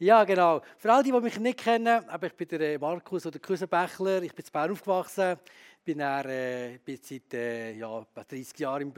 [0.00, 0.62] Ja, genau.
[0.76, 4.22] Für alle, die, die mich nicht kennen, aber ich bin der äh, Markus oder Küsenbächler,
[4.22, 5.36] ich bin in Bern aufgewachsen,
[5.84, 8.92] bin, dann, äh, bin seit äh, ja, 30 Jahren, im,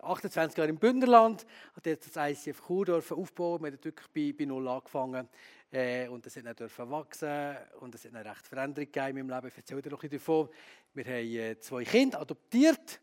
[0.00, 4.44] 28 Jahren im Bündnerland, habe jetzt das ICF Chur aufbauen, wir haben wirklich bei, bei
[4.44, 5.28] Null angefangen.
[5.72, 7.56] Äh, und das hat dann wachsen.
[7.80, 9.48] Und es hat eine recht Veränderung in meinem Leben.
[9.48, 10.48] Ich erzähle dir noch ein davon.
[10.94, 13.00] Wir haben äh, zwei Kinder adoptiert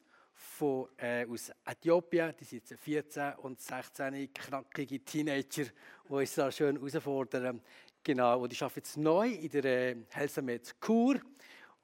[0.56, 2.34] von, äh, aus Äthiopien.
[2.40, 7.62] Die sind 14 und 16 knackige Teenager, die uns da schön herausfordern.
[8.04, 11.20] Genau, und ich arbeite jetzt neu in der äh, Helsamed Kur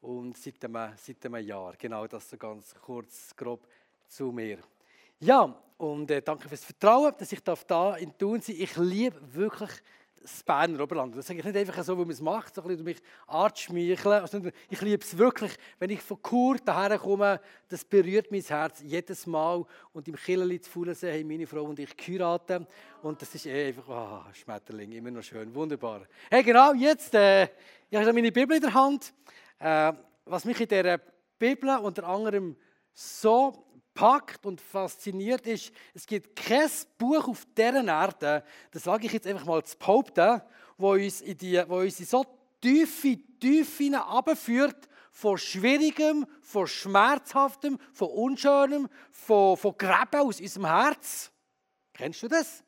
[0.02, 1.74] und seit einem, seit einem Jahr.
[1.78, 3.68] Genau, das so ganz kurz, grob
[4.08, 4.60] zu mir.
[5.20, 9.72] Ja, und äh, danke fürs Vertrauen, dass ich da in Thun sein Ich liebe wirklich
[10.22, 11.16] das Berner Oberland.
[11.16, 14.22] Das sage ich nicht einfach so, wie man es macht, so ein bisschen mich anzuschmeicheln.
[14.22, 18.82] Also, ich liebe es wirklich, wenn ich von Kur daher komme, das berührt mein Herz
[18.84, 19.66] jedes Mal.
[19.94, 22.68] Und im Killerli zu Fuhlensee haben meine Frau und ich geheiratet.
[23.02, 26.02] Und das ist eh einfach, oh, Schmetterling, immer noch schön, wunderbar.
[26.30, 27.44] Hey, genau, jetzt, äh,
[27.90, 29.14] ich habe meine Bibel in der Hand.
[29.60, 29.94] Äh,
[30.26, 31.00] was mich in dieser
[31.40, 32.56] Bibel unter anderem
[32.94, 39.14] so packt und fasziniert ist, es gibt kein Buch auf dieser Erde, das sage ich
[39.14, 40.42] jetzt einfach mal zu behaupten,
[40.78, 42.26] wo uns in, die, wo uns in so
[42.62, 51.32] tiefe Tiefe hinabführt, von Schwierigem, von Schmerzhaftem, von Unschönem, von, von Gräben aus unserem Herz.
[51.94, 52.64] Kennst du das?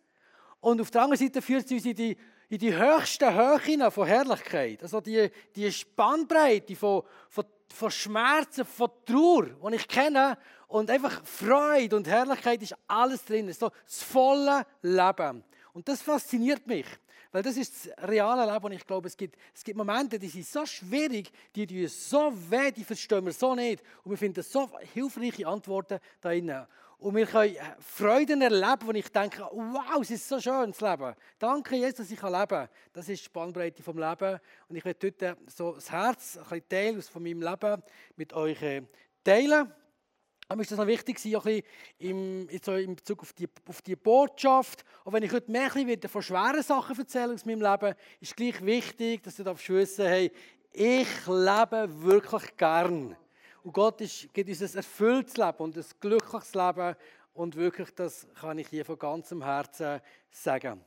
[0.60, 2.18] Und auf der anderen Seite führt es uns in die,
[2.50, 4.84] in die höchsten Höhen von Herrlichkeit.
[4.84, 11.24] Also die, die Spannbreite von, von, von Schmerzen, von Trauer, die ich kenne, und einfach
[11.24, 13.52] Freude und Herrlichkeit ist alles drin.
[13.54, 15.44] So das volle Leben.
[15.74, 16.86] Und das fasziniert mich.
[17.32, 20.30] Weil das ist das reale Leben und ich glaube, es gibt, es gibt Momente, die
[20.30, 23.84] sind so schwierig, die tun so weh, die verstehen wir so nicht.
[24.04, 26.66] Und wir finden so hilfreiche Antworten da drin.
[27.04, 31.14] Und wir können Freuden erleben, wo ich denke, wow, es ist so schön, das Leben.
[31.38, 32.70] Danke, Jesus, dass ich leben kann.
[32.94, 34.40] Das ist die Spannbreite vom Leben.
[34.70, 37.84] Und ich werde heute so das Herz, ein bisschen Teil von meinem Leben
[38.16, 38.84] mit euch äh,
[39.22, 39.70] teilen.
[40.48, 41.62] Aber ist das noch wichtig, auch ein
[42.00, 44.86] im, so in Bezug auf die, auf die Botschaft.
[45.04, 48.36] Und wenn ich heute mehr wieder von schweren Sachen erzähle aus meinem Leben, ist es
[48.36, 50.32] gleich wichtig, dass du wissen hey,
[50.72, 53.18] ich lebe wirklich gern.
[53.64, 56.96] Und Gott ist, gibt uns ein erfülltes Leben und ein glückliches Leben.
[57.34, 60.84] Und wirklich, das kann ich hier von ganzem Herzen sagen.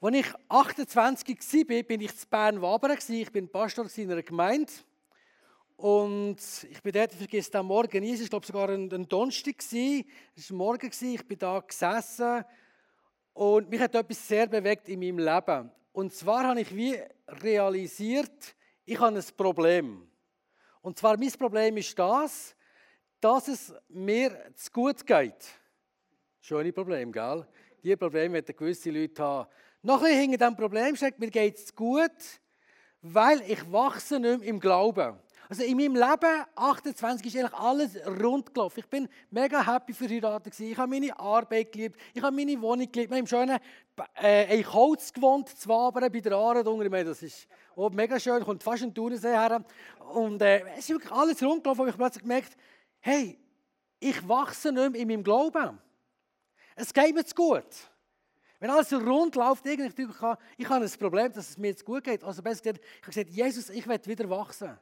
[0.00, 2.96] Als ich 28 war, bin ich in Bern-Wabern.
[3.08, 4.72] Ich bin Pastor in einer Gemeinde.
[5.76, 6.38] Und
[6.70, 9.56] ich bin dort, ich vergesse den Morgen nie, es war glaube sogar ein, ein Donnerstag,
[9.58, 9.72] es
[10.50, 12.44] war Morgen, ich bin da gesessen
[13.32, 15.70] und mich hat etwas sehr bewegt in meinem Leben.
[15.92, 18.54] Und zwar habe ich wie realisiert,
[18.84, 20.09] ich habe ein Problem.
[20.82, 22.54] Und zwar mein Problem ist das,
[23.20, 25.46] dass es mir zu gut geht.
[26.40, 27.46] Schöne Problem, gell?
[27.82, 29.50] Die Probleme werden gewisse Leute haben.
[29.82, 32.40] Noch ein hinter diesem Problem steckt, mir geht es gut,
[33.02, 35.18] weil ich wachse nicht mehr im Glauben.
[35.50, 38.78] Also in meinem Leben, 28, ist eigentlich alles rund gelaufen.
[38.78, 40.70] Ich bin mega happy verheiratet gewesen.
[40.70, 42.00] Ich habe meine Arbeit geliebt.
[42.14, 43.10] Ich habe meine Wohnung geliebt.
[43.10, 43.58] Wir haben im schönen
[44.22, 46.62] äh, Eichholz gewohnt, Zwabern bei der Aare.
[46.62, 49.64] Das ist oh, mega schön, kommt fast ein Thunersee her.
[50.12, 51.80] Und äh, es ist wirklich alles rund gelaufen.
[51.80, 52.56] Ich habe plötzlich gemerkt,
[53.00, 53.36] hey,
[53.98, 55.80] ich wachse nicht mehr in meinem Glauben.
[56.76, 57.66] Es geht mir zu gut.
[58.60, 62.22] Wenn alles rund läuft, ich, ich habe ein Problem, dass es mir zu gut geht.
[62.22, 64.78] Also besser gesagt, ich habe gesagt, Jesus, ich werde wieder wachsen.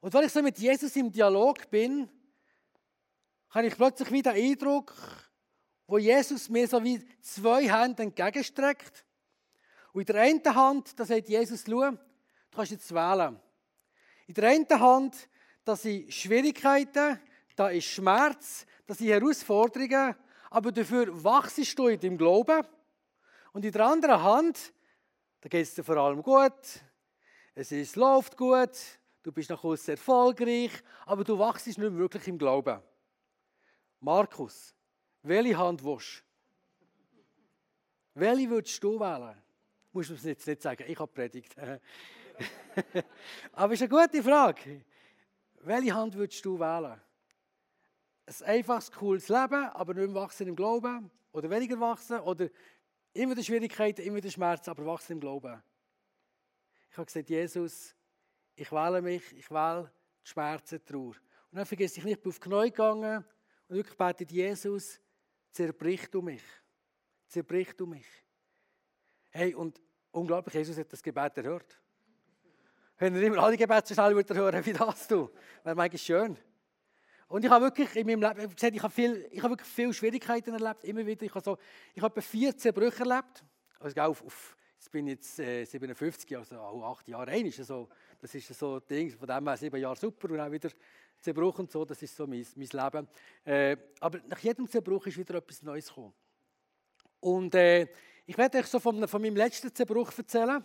[0.00, 2.08] Und wenn ich so mit Jesus im Dialog bin,
[3.50, 4.94] habe ich plötzlich wieder den Eindruck,
[5.86, 9.04] wo Jesus mir so wie zwei Hände entgegenstreckt.
[9.92, 11.98] Und in der einen Hand, da sagt Jesus, schau, du
[12.54, 13.38] kannst jetzt wählen.
[14.26, 15.28] In der einen Hand,
[15.64, 17.20] da sind Schwierigkeiten,
[17.54, 20.14] da ist Schmerz, da sind Herausforderungen,
[20.48, 22.64] aber dafür wachst du in deinem Glauben.
[23.52, 24.72] Und in der anderen Hand,
[25.40, 26.80] da geht es dir vor allem gut,
[27.54, 28.78] es ist, läuft gut,
[29.22, 30.72] du bist nach außen erfolgreich,
[31.06, 32.80] aber du wachst nicht wirklich im Glauben.
[34.00, 34.74] Markus,
[35.22, 36.30] welche Hand willst du?
[38.14, 39.36] Welche würdest du wählen?
[39.92, 41.56] Musst du es jetzt nicht sagen, ich habe predigt.
[43.52, 44.84] aber es ist eine gute Frage.
[45.62, 47.00] Welche Hand würdest du wählen?
[48.26, 51.10] Ein einfaches, cooles Leben, aber nicht wachsen im Glauben?
[51.32, 52.20] Oder weniger wachsen?
[52.20, 52.48] Oder
[53.12, 55.62] immer die Schwierigkeiten, immer die Schmerzen, aber wachsen im Glauben?
[56.90, 57.94] Ich habe gesagt, Jesus,
[58.60, 59.90] ich wähle mich, ich wähle
[60.22, 61.14] die Schmerzen, die Trauer.
[61.50, 63.24] Und dann vergesse ich nicht, ich bin auf die Knie gegangen
[63.68, 65.00] und wirklich betet Jesus,
[65.50, 66.42] zerbricht du mich.
[67.26, 68.06] Zerbricht du mich.
[69.30, 69.80] Hey, und
[70.10, 71.80] unglaublich, Jesus hat das Gebet erhört.
[72.98, 75.30] Wenn er immer alle Gebete so schnell wieder hören wie das du,
[75.64, 76.36] wäre eigentlich schön.
[77.28, 79.94] Und ich habe wirklich in meinem Leben, gesagt, ich habe, viel, ich habe wirklich viele
[79.94, 81.24] Schwierigkeiten erlebt, immer wieder.
[81.24, 81.56] Ich habe, so,
[81.94, 83.42] ich habe etwa 14 Brüche erlebt,
[83.78, 87.44] also auf, auf Jetzt bin ich jetzt äh, 57, also auch acht Jahre ein.
[87.44, 87.90] Also,
[88.20, 90.70] das ist so ein Ding, von dem her sieben Jahre super und auch wieder
[91.18, 93.08] Zerbruch und so, das ist so mein, mein Leben.
[93.44, 96.12] Äh, aber nach jedem Zerbruch ist wieder etwas Neues gekommen.
[97.20, 97.88] Und äh,
[98.26, 100.64] ich werde euch so von, von meinem letzten Zerbruch erzählen,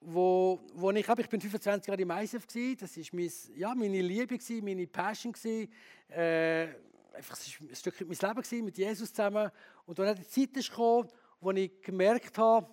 [0.00, 2.46] wo, wo ich, ich bin 25 Jahre im ISF
[2.78, 5.72] das war mein, ja, meine Liebe, gewesen, meine Passion, gewesen,
[6.08, 6.68] äh,
[7.14, 9.50] einfach ein Stück mein Leben gewesen, mit Jesus zusammen.
[9.86, 11.08] Und dann die Zeit gekommen,
[11.40, 12.68] wo ich gemerkt habe,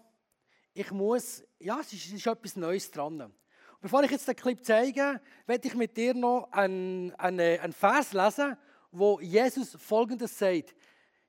[0.74, 3.34] ich muss, ja, es ist, es ist etwas Neues dran.
[3.82, 8.14] Bevor ich jetzt den Clip zeige, werde ich mit dir noch einen, einen, einen Vers
[8.14, 8.58] lesen,
[8.92, 10.76] wo Jesus Folgendes sagt.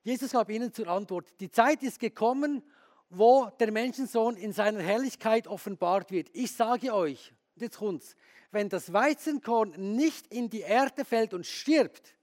[0.01, 2.63] Jesus gab ihnen zur Antwort, die Zeit ist gekommen,
[3.09, 6.29] wo der Menschensohn in seiner Herrlichkeit offenbart wird.
[6.33, 8.15] Ich sage euch, jetzt kommt's,
[8.51, 12.15] wenn das Weizenkorn nicht in die Erde fällt und stirbt,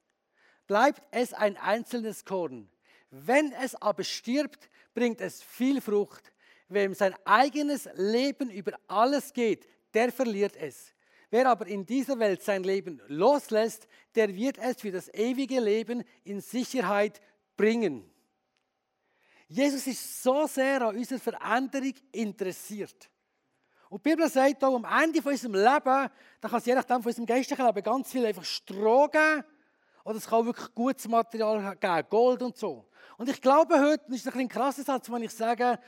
[0.66, 2.70] bleibt es ein einzelnes Korn.
[3.10, 6.32] Wenn es aber stirbt, bringt es viel Frucht.
[6.68, 10.92] Wem sein eigenes Leben über alles geht, der verliert es.
[11.30, 16.04] Wer aber in dieser Welt sein Leben loslässt, der wird es für das ewige Leben
[16.22, 17.20] in Sicherheit
[17.56, 18.08] bringen.
[19.48, 23.10] Jesus ist so sehr an unserer Veränderung interessiert.
[23.88, 27.02] Und die Bibel sagt auch, am Ende von unserem Leben, da kann es je nachdem
[27.02, 29.44] von unserem geistlichen Leben ganz viel einfach Stroh geben,
[30.04, 32.88] oder es kann auch wirklich gutes Material geben, Gold und so.
[33.16, 35.78] Und ich glaube heute, das ist ein, ein krasser Satz, wenn ich sage,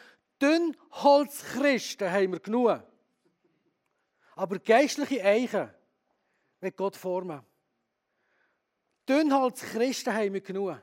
[0.40, 2.82] Dünnholzchristen haben wir genug.
[4.36, 5.70] Aber geistliche Eichen
[6.60, 7.40] wird Gott formen.
[9.08, 10.76] Dünnholz Christen haben wir genug.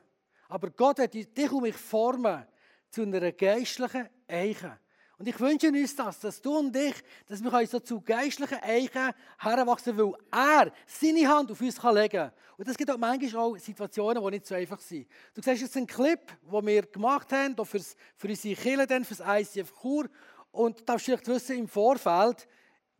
[0.49, 2.45] Aber Gott wird dich und mich formen
[2.89, 4.79] zu einer geistlichen Eiche.
[5.19, 6.95] Und ich wünsche uns das, dass du und ich,
[7.27, 12.31] dass wir so zu geistlichen Eichen heranwachsen, weil er seine Hand auf uns legen kann.
[12.57, 15.07] Und das gibt auch manchmal auch Situationen, die nicht so einfach sind.
[15.35, 19.41] Du siehst jetzt einen Clip, den wir gemacht haben, für, für unsere Kirche, für das
[19.41, 20.09] ICF Chur.
[20.51, 22.47] Und du darfst vielleicht wissen, im Vorfeld,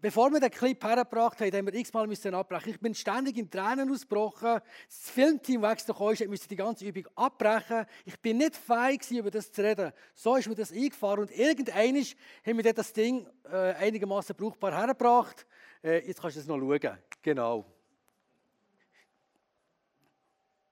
[0.03, 2.71] Bevor wir den Clip hergebracht haben, haben wir x-mal abbrechen.
[2.71, 4.59] Ich bin ständig in Tränen ausgebrochen.
[4.89, 7.85] Das Filmteam weggekommen ist, musste die ganze Übung abbrechen.
[8.03, 9.94] Ich bin nicht feig über das zu reden.
[10.13, 15.47] So ist mir das eingefahren und irgendwann haben wir das Ding äh, einigermaßen brauchbar hergebracht.
[15.81, 16.97] Äh, jetzt kannst du es noch schauen.
[17.21, 17.65] Genau.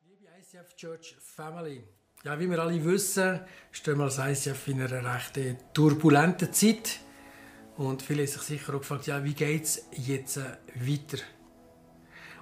[0.09, 1.85] Liebe ICF Church Family.
[2.25, 3.39] Ja, wie wir alle wissen,
[3.71, 5.39] stehen wir als ICF in einer recht
[5.73, 6.99] turbulenten Zeit.
[7.81, 10.43] Und viele haben sich sicher auch gefragt, ja, wie geht es jetzt äh,
[10.75, 11.23] weiter?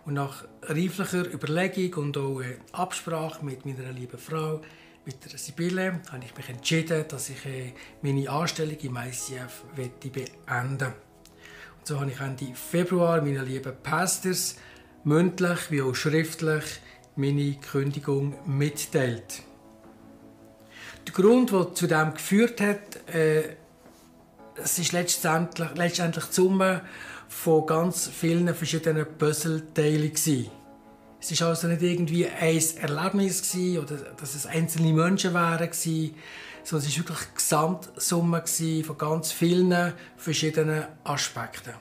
[0.05, 4.59] Und nach reiflicher Überlegung und auch äh, Absprache mit meiner lieben Frau,
[5.05, 10.93] mit der Sibylle, habe ich mich entschieden, dass ich äh, meine Anstellung im ICF beenden
[11.77, 14.57] Und so habe ich Ende Februar meinen lieben Pastors
[15.05, 16.65] mündlich wie auch schriftlich
[17.15, 19.43] meine Kündigung mitteilt.
[21.07, 23.55] Der Grund, der zu dem geführt hat, äh,
[24.63, 26.81] es ist letztendlich, letztendlich die Summe
[27.27, 30.11] von ganz vielen verschiedenen Puzzleteilen.
[31.21, 36.15] Es war also nicht irgendwie ein Erlebnis oder dass es einzelne Menschen waren, sondern
[36.63, 38.43] es war wirklich eine Gesamtsumme
[38.85, 41.73] von ganz vielen verschiedenen Aspekten.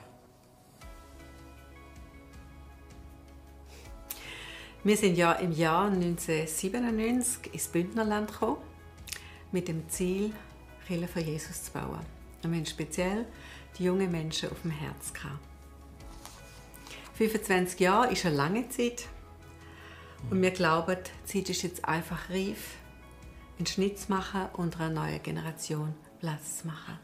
[4.83, 8.57] Wir sind ja im Jahr 1997 ins Bündnerland gekommen,
[9.51, 10.31] mit dem Ziel,
[10.87, 12.18] Kirche für Jesus zu bauen.
[12.43, 13.25] Und haben speziell
[13.77, 15.39] die jungen Menschen auf dem Herz gehabt.
[17.15, 19.07] 25 Jahre ist eine lange Zeit.
[20.29, 20.97] Und wir glauben,
[21.27, 22.75] die Zeit ist jetzt einfach reif,
[23.57, 26.97] einen Schnitt zu machen und einer neuen Generation Platz zu machen.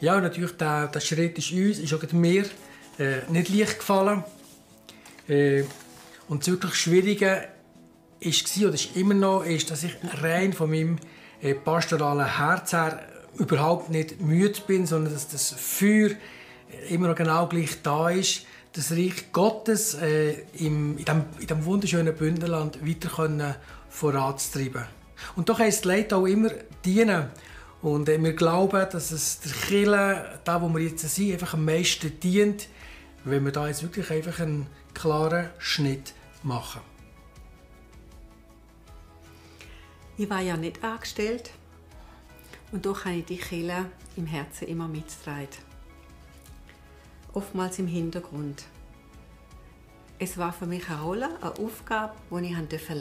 [0.00, 2.44] Ja, natürlich, der, der Schritt ist uns, ist auch mir
[2.98, 4.24] äh, nicht leicht gefallen.
[5.28, 5.62] Äh,
[6.28, 7.48] und das wirklich Schwierige
[8.20, 10.98] war, oder ist immer noch, ist, dass ich rein von meinem
[11.40, 16.10] äh, pastoralen Herz her überhaupt nicht müde bin, sondern dass das Feuer
[16.88, 21.64] immer noch genau gleich da ist, das Reich Gottes äh, im, in, diesem, in diesem
[21.64, 23.54] wunderschönen Bündnerland weiter können
[23.90, 24.84] voranzutreiben.
[25.36, 26.50] Und doch heisst Leid auch immer
[26.84, 27.28] dienen.
[27.82, 31.64] Und äh, wir glauben, dass es der Kille, da wo wir jetzt sind, einfach am
[31.64, 32.68] meisten dient,
[33.24, 36.80] wenn wir da jetzt wirklich einfach einen klaren Schnitt machen.
[40.16, 41.50] Ich war ja nicht angestellt
[42.72, 43.86] und doch habe ich die Kille
[44.16, 45.48] im Herzen immer mitgetragen.
[47.34, 48.64] Oftmals im Hintergrund.
[50.18, 52.98] Es war für mich eine Rolle, eine Aufgabe, die ich leben durfte.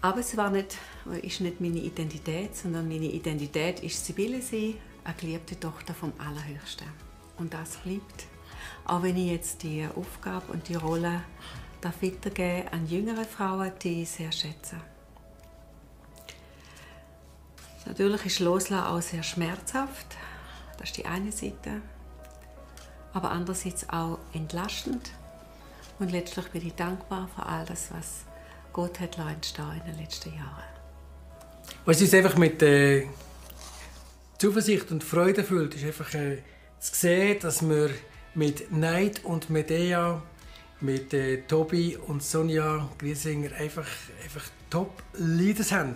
[0.00, 0.76] Aber es war nicht,
[1.22, 6.88] ist nicht meine Identität, sondern meine Identität ist Sibylle sie, eine geliebte Tochter vom Allerhöchsten.
[7.38, 8.26] Und das bleibt.
[8.84, 11.22] Auch wenn ich jetzt die Aufgabe und die Rolle
[11.80, 14.76] darf weitergeben an jüngere Frauen, die ich sehr schätze.
[17.86, 20.06] Natürlich ist Loslassen auch sehr schmerzhaft.
[20.78, 21.82] Das ist die eine Seite.
[23.12, 25.10] Aber andererseits auch entlastend.
[25.98, 28.24] Und letztlich bin ich dankbar für all das, was
[28.72, 30.64] Gott hat entstehen in den letzten Jahren.
[31.84, 33.06] Was uns einfach mit äh,
[34.38, 36.38] Zuversicht und Freude füllt, ist einfach äh,
[36.80, 37.90] zu sehen, dass wir
[38.34, 40.20] mit Neid und Medea,
[40.80, 43.86] mit äh, Tobi und Sonja Griesinger einfach,
[44.22, 45.94] einfach Top-Leaders haben.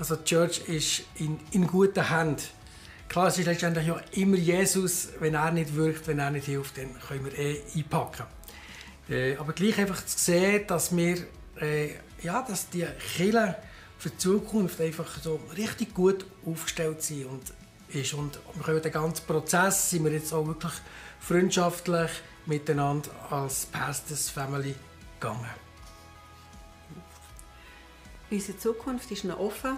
[0.00, 2.42] Also die Church ist in, in guten Händen.
[3.06, 5.10] Klar, es ist letztendlich ja immer Jesus.
[5.20, 8.24] Wenn er nicht wirkt, wenn er nicht hilft, dann können wir eh einpacken.
[9.10, 11.18] Äh, aber gleich einfach zu sehen, dass wir,
[11.60, 11.90] äh,
[12.22, 13.56] ja, dass die Kirche
[13.98, 17.42] für die Zukunft einfach so richtig gut aufgestellt sind und
[17.88, 18.14] ist.
[18.14, 20.72] Und wir können den ganzen Prozess sind wir jetzt auch wirklich
[21.18, 22.10] freundschaftlich
[22.46, 24.74] miteinander als Pastors Family
[25.20, 25.69] gegangen.
[28.30, 29.76] Unsere Zukunft ist noch offen.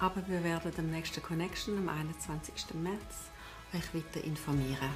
[0.00, 2.74] Aber wir werden am nächsten Connection am 21.
[2.74, 3.30] März
[3.72, 4.90] euch weiter informieren.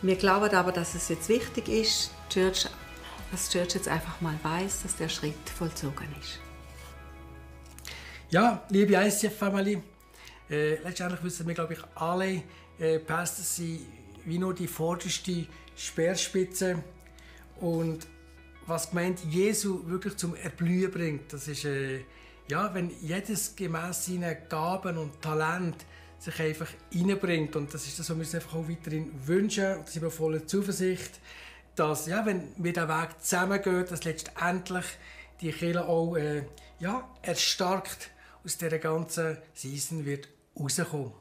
[0.00, 2.68] Wir glauben aber, dass es jetzt wichtig ist, Church,
[3.30, 6.40] dass Church jetzt einfach mal weiß, dass der Schritt vollzogen ist.
[8.30, 9.82] Ja, liebe ICF-Family,
[10.48, 12.42] äh, letztendlich wissen wir, glaube ich, alle,
[12.78, 13.80] äh, Pastors sind
[14.24, 16.82] wie nur die vorderste Speerspitze.
[17.60, 18.06] Und
[18.68, 22.00] was gemeint Jesu wirklich zum Erblühen bringt, das ist äh,
[22.48, 25.76] ja, wenn jedes gemäß seinen Gaben und Talent
[26.18, 29.76] sich einfach einbringt und das ist das, was wir uns einfach auch weiterhin wünschen.
[29.76, 31.20] Und da sind wir voller Zuversicht,
[31.76, 34.84] dass, ja, wenn wir den Weg zusammengehen, dass letztendlich
[35.40, 36.42] die Kirche auch äh,
[36.80, 38.10] ja, erstarkt
[38.44, 41.12] aus dieser ganzen Season wird rauskommen.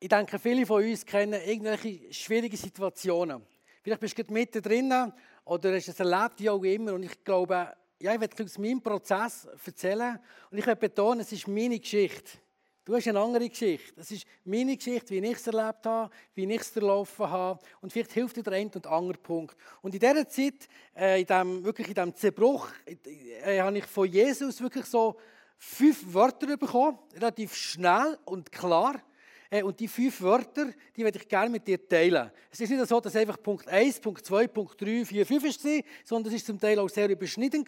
[0.00, 3.42] Ich denke, viele von uns kennen irgendwelche schwierigen Situationen.
[3.82, 5.12] Vielleicht bist du mitten drin
[5.44, 6.92] oder hast es erlebt, wie auch immer.
[6.92, 10.20] Und ich glaube, ja, ich werde aus meinem Prozess erzählen.
[10.52, 12.38] Und ich werde betonen, es ist meine Geschichte.
[12.84, 14.00] Du hast eine andere Geschichte.
[14.00, 17.60] Es ist meine Geschichte, wie ich es erlebt habe, wie ich es erlaufen habe.
[17.80, 19.56] Und vielleicht hilft dir der eine und andere Punkt.
[19.82, 24.06] Und in dieser Zeit, äh, in dem, wirklich in diesem Zerbruch, äh, habe ich von
[24.06, 25.16] Jesus wirklich so
[25.56, 29.02] fünf Wörter bekommen, relativ schnell und klar.
[29.50, 32.30] Äh, und die fünf Wörter, die werde ich gerne mit dir teilen.
[32.50, 35.82] Es ist nicht so, dass einfach Punkt 1, Punkt 2, Punkt 3, 4, 5 war,
[36.04, 37.64] sondern es war zum Teil auch sehr überschnitten.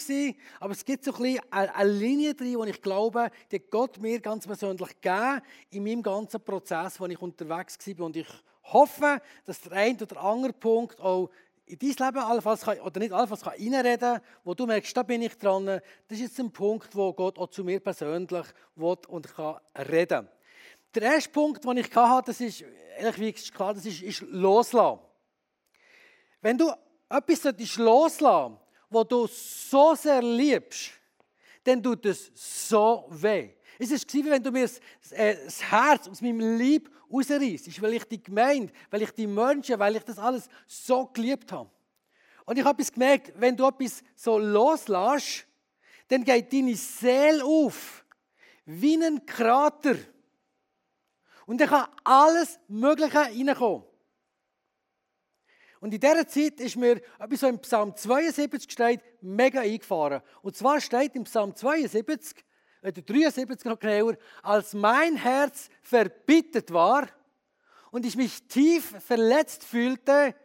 [0.59, 4.21] Aber es gibt so ein bisschen eine Linie drin, die ich glaube, die Gott mir
[4.21, 8.07] ganz persönlich gegeben in meinem ganzen Prozess, wo ich unterwegs war.
[8.07, 8.29] Und ich
[8.65, 11.31] hoffe, dass der eine oder andere Punkt auch
[11.65, 15.39] in dein Leben allenfalls kann, oder nicht allenfalls kann wo du merkst, da bin ich
[15.39, 15.67] dran.
[15.67, 19.57] Das ist jetzt ein Punkt, wo Gott auch zu mir persönlich will und kann
[19.89, 20.29] reden.
[20.95, 22.65] Der erste Punkt, den ich hatte, das ist,
[22.99, 25.01] ehrlich wie klar, das ist, ist loslassen.
[26.41, 26.73] Wenn du
[27.09, 28.59] etwas loslassen
[28.91, 30.91] was du so sehr liebst,
[31.65, 33.51] dann tut es so weh.
[33.79, 34.69] Es ist wie wenn du mir
[35.11, 39.79] äh, das, Herz aus meinem Lieb rausreißt, weil ich die Gemeinde, weil ich die Menschen,
[39.79, 41.71] weil ich das alles so geliebt habe.
[42.45, 45.47] Und ich habe etwas gemerkt, wenn du etwas so loslässt,
[46.09, 48.05] dann geht deine Seele auf,
[48.65, 49.97] wie ein Krater.
[51.51, 53.83] Und da kann alles Mögliche reinkommen.
[55.81, 60.23] Und in dieser Zeit ist mir etwas so im Psalm 72 steht, mega eingefahren.
[60.43, 62.45] Und zwar steht im Psalm 72,
[62.83, 67.09] oder 73 noch genauer, als mein Herz verbittet war
[67.91, 70.37] und ich mich tief verletzt fühlte,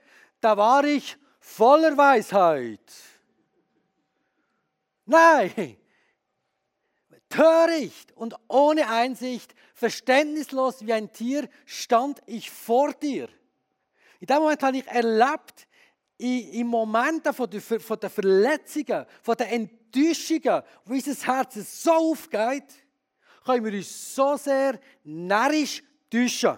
[0.42, 2.82] da war ich voller Weisheit.
[5.06, 5.78] Nein,
[7.36, 13.28] töricht und ohne Einsicht, verständnislos wie ein Tier, stand ich vor dir.
[14.20, 15.68] In dem Moment habe ich erlebt,
[17.34, 22.64] von der, von der Verletzungen, von der Enttäuschungen, wo unser Herz so aufgeht,
[23.44, 26.58] können wir uns so sehr närrisch täuschen.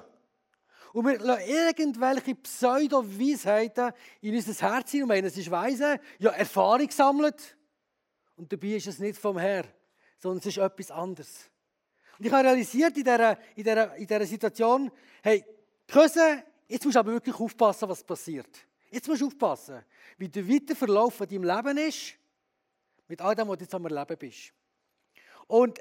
[0.94, 3.92] Und wir lassen irgendwelche Pseudo-Weisheiten
[4.22, 7.58] in unser Herz hinein und meinen, es ist weise, ja, Erfahrung sammelt.
[8.36, 9.68] Und dabei ist es nicht vom Herrn
[10.20, 11.50] sondern es ist etwas anderes.
[12.18, 15.46] Und ich habe realisiert in dieser, in dieser, in dieser Situation, hey,
[15.88, 18.50] Küsse, jetzt musst du aber wirklich aufpassen, was passiert.
[18.90, 19.84] Jetzt musst du aufpassen,
[20.18, 22.16] wie der weitere Verlauf von deinem Leben ist,
[23.08, 24.54] mit all dem, was du jetzt am Erleben bist.
[25.48, 25.80] Und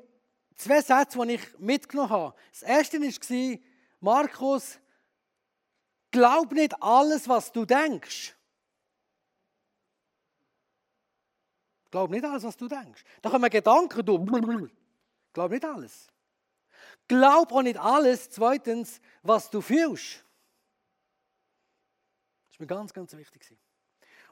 [0.56, 2.34] zwei Sätze, die ich mitgenommen habe.
[2.52, 3.58] Das erste war,
[4.00, 4.78] Markus,
[6.10, 8.35] glaub nicht alles, was du denkst.
[11.96, 13.02] Glaub nicht alles, was du denkst.
[13.22, 14.18] Da kommen Gedanken, du.
[15.32, 16.08] Glaub nicht alles.
[17.08, 20.22] Glaub auch nicht alles, zweitens, was du fühlst.
[22.44, 23.56] Das ist mir ganz, ganz wichtig.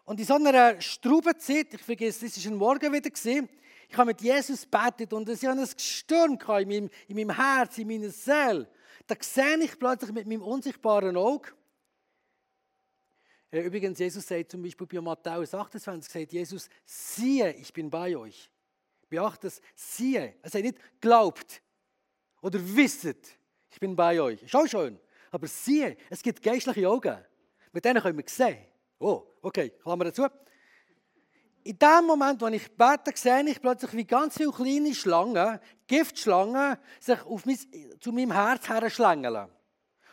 [0.04, 4.20] Und in so einer Strubenzeit, ich vergesse, es war ein Morgen wieder, Ich habe mit
[4.20, 8.68] Jesus betet und es hatte ein Gestirn in meinem, in meinem Herz, in meiner Seele.
[9.06, 11.48] Da sehe ich plötzlich mit meinem unsichtbaren Auge.
[13.54, 18.16] Äh, übrigens, Jesus sagt zum Beispiel bei Matthäus 28, sagt Jesus, siehe, ich bin bei
[18.16, 18.50] euch.
[19.08, 20.34] Beachtet das, siehe.
[20.42, 21.62] Er sagt nicht, glaubt
[22.42, 23.38] oder wisset,
[23.70, 24.42] ich bin bei euch.
[24.42, 24.98] Ist auch schön.
[25.30, 27.16] Aber siehe, es gibt geistliche Augen.
[27.70, 28.66] Mit denen können wir sehen.
[28.98, 30.26] Oh, okay, Klammer dazu.
[31.62, 36.76] In dem Moment, wo ich bete, sehe ich plötzlich, wie ganz viele kleine Schlangen, Giftschlangen,
[36.98, 37.58] sich auf mein,
[38.00, 39.48] zu meinem Herz herschlängeln.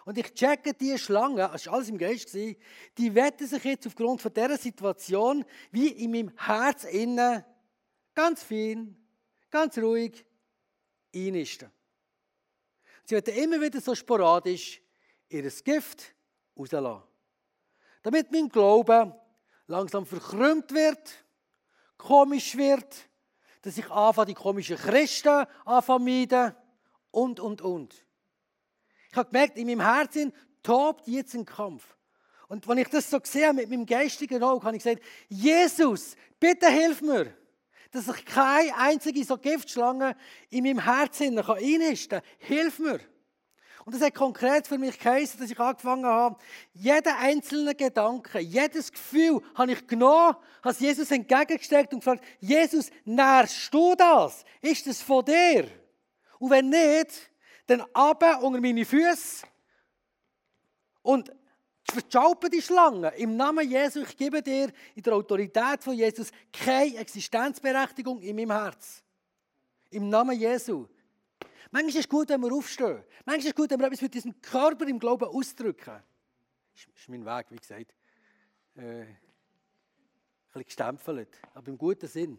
[0.06, 4.22] Und ich checke diese Schlangen, das war alles im Geist, die wetten sich jetzt aufgrund
[4.22, 7.44] von dieser Situation wie in meinem Herz innen
[8.14, 8.96] ganz fein,
[9.50, 10.26] ganz ruhig
[11.14, 11.72] einnisten.
[13.04, 14.82] Sie werden immer wieder so sporadisch
[15.30, 16.16] ihr Gift
[16.58, 17.04] rauslassen.
[18.04, 19.20] Damit mein Glaube
[19.68, 21.26] langsam verkrümmt wird,
[21.98, 23.10] komisch wird,
[23.62, 26.56] dass ich anfange, die komischen Christen anfange
[27.12, 28.06] und, und, und.
[29.12, 31.84] Ich habe gemerkt, in meinem Herzen tobt jetzt ein Kampf.
[32.48, 36.68] Und wenn ich das so sehe mit meinem geistigen Auge, habe ich gesagt, Jesus, bitte
[36.70, 37.34] hilf mir,
[37.92, 40.16] dass ich keine einzige so Giftschlange
[40.50, 42.30] in meinem Herzen einnisten kann.
[42.40, 43.00] Hilf mir.
[43.84, 46.38] Und das hat konkret für mich geheißen, dass ich angefangen habe,
[46.74, 53.74] jeden einzelnen Gedanken, jedes Gefühl habe ich genommen, habe Jesus entgegengesteckt und gefragt, Jesus, nährst
[53.74, 54.46] du das?
[54.62, 55.68] Ist das von dir?
[56.38, 57.31] Und wenn nicht,
[57.72, 59.46] dann ab unter meine Füße
[61.02, 61.32] und
[61.84, 63.10] verschaupe die Schlange.
[63.18, 68.52] Im Namen Jesu, ich gebe dir in der Autorität von Jesus keine Existenzberechtigung in meinem
[68.52, 69.04] Herz.
[69.90, 70.88] Im Namen Jesu.
[71.72, 73.04] Manchmal ist es gut, wenn wir aufstehen.
[73.26, 76.04] Manchmal ist es gut, wenn wir etwas mit diesem Körper im Glauben ausdrücken.
[76.74, 77.94] Das ist mein Weg, wie gesagt.
[78.76, 79.18] Äh, ein
[80.54, 82.38] bisschen gestempelt, aber im guten Sinn.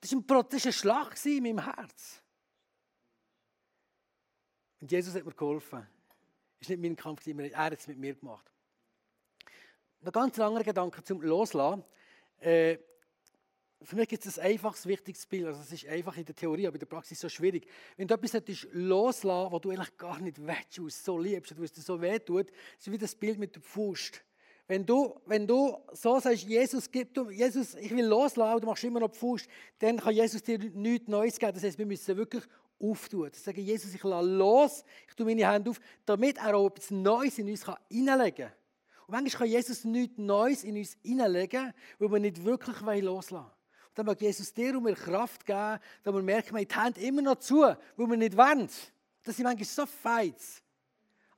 [0.00, 2.22] Das war ein, ein Schlag in meinem Herz.
[4.80, 5.86] Und Jesus hat mir geholfen.
[6.60, 8.50] Es war nicht mein Kampf, er hat es mit mir gemacht.
[10.02, 11.84] Ein ganz anderer Gedanke zum Loslassen.
[12.38, 12.78] Äh,
[13.82, 15.46] für mich gibt es ein einfaches, wichtiges Bild.
[15.46, 17.66] Also es ist einfach in der Theorie, aber in der Praxis so schwierig.
[17.96, 21.62] Wenn du etwas loslassen was du eigentlich gar nicht willst, du es so liebst, wo
[21.62, 24.22] es dir so weh tut, ist wie das Bild mit der Pfust.
[24.66, 28.84] Wenn du, wenn du so sagst, Jesus, gib du, Jesus, ich will loslassen, du machst
[28.84, 31.54] immer noch Pfust, dann kann Jesus dir nichts Neues geben.
[31.54, 32.44] Das heißt, wir müssen wirklich
[32.80, 33.28] auftun.
[33.30, 36.90] Das sagen, Jesus, ich lasse los, ich tue meine Hände auf, damit er auch etwas
[36.90, 38.56] Neues in uns hineinlegen kann.
[39.06, 43.60] Und manchmal kann Jesus nichts Neues in uns hineinlegen, weil wir nicht wirklich loslassen wollen
[44.00, 47.38] dann mag Jesus dir um Kraft geben, dass wir merken, wir die Hände immer noch
[47.38, 48.68] zu, wo wir nicht wollen.
[49.22, 50.62] Das sind manchmal so feiz.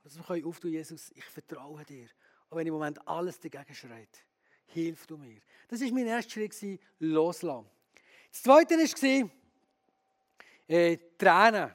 [0.03, 2.07] Also wir können auftun, Jesus, ich vertraue dir.
[2.49, 4.25] Und wenn im Moment alles dagegen schreit,
[4.67, 5.41] hilf du mir.
[5.67, 7.65] Das war mein erster Schritt, loslassen.
[8.31, 9.29] Das zweite war,
[10.67, 11.71] äh, Tränen,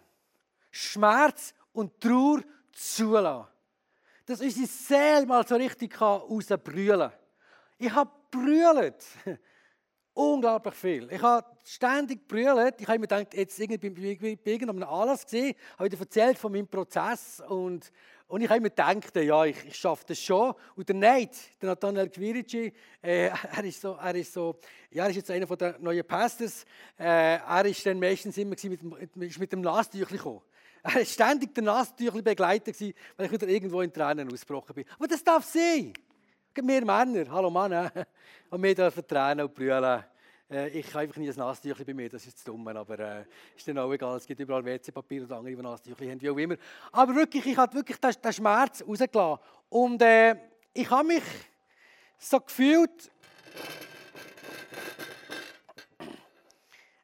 [0.70, 3.48] Schmerz und Trauer zulassen.
[4.27, 7.18] Dass unsere Seele mal so richtig rausbrüllen kann.
[7.79, 9.05] Ich habe brüllt.
[10.18, 11.09] Unglaublich viel.
[11.12, 12.74] Ich habe ständig gebrüllt.
[12.81, 16.66] Ich habe mir gedacht, jetzt irgendwie bei, irgendeinem Anlass gesehen, habe ich erzählt von meinem
[16.66, 17.92] Prozess und,
[18.26, 20.54] und ich habe mir gedacht, ja, ich, ich schaffe das schon.
[20.74, 23.26] Und der Nate, der Nathanael Quirici, äh,
[23.57, 24.59] er ist so, er ist so,
[24.90, 26.64] ja, er ist jetzt einer der neuen Pastors.
[26.98, 30.40] Äh, er ist dann meistens immer mit, mit, mit dem Nastüchli gekommen.
[30.83, 32.74] Er war ständig der Nastüchli begleitet,
[33.16, 34.85] weil ich wieder irgendwo in Tränen ausgebrochen bin.
[34.96, 35.92] Aber das darf sein.
[36.66, 37.92] Wir Männer, hallo Männer,
[38.51, 40.03] und wir dürfen Tränen und brüllen.
[40.51, 43.25] Äh, ich habe einfach nie ein Nasstüchchen bei mir, das ist zu dumm, aber äh,
[43.57, 44.16] ist dann auch egal.
[44.16, 46.57] Es gibt überall WC-Papier und andere, die Nasstüchchen haben, wie auch immer.
[46.90, 49.38] Aber wirklich, ich habe wirklich den, den Schmerz rausgelassen.
[49.68, 50.35] Und äh,
[50.73, 51.23] ich habe mich
[52.18, 53.09] so gefühlt,